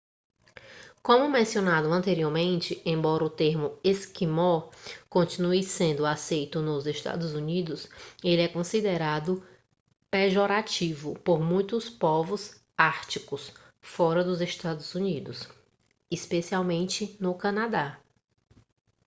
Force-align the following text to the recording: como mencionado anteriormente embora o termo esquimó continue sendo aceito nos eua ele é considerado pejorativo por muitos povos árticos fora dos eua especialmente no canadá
como 1.03 1.29
mencionado 1.29 1.93
anteriormente 1.93 2.81
embora 2.83 3.23
o 3.23 3.29
termo 3.29 3.77
esquimó 3.83 4.71
continue 5.07 5.61
sendo 5.61 6.07
aceito 6.07 6.59
nos 6.59 6.87
eua 6.87 7.23
ele 8.23 8.41
é 8.41 8.47
considerado 8.47 9.45
pejorativo 10.09 11.19
por 11.19 11.39
muitos 11.39 11.87
povos 11.87 12.59
árticos 12.75 13.51
fora 13.79 14.23
dos 14.23 14.41
eua 14.41 15.35
especialmente 16.09 17.15
no 17.19 17.35
canadá 17.35 18.01